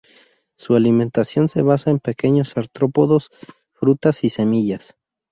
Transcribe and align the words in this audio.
Su 0.55 0.73
alimentación 0.75 1.45
de 1.53 1.61
basa 1.61 1.91
en 1.91 1.99
pequeños 1.99 2.57
artrópodos, 2.57 3.29
frutas 3.73 4.23
y 4.23 4.31
semillas. 4.31 4.97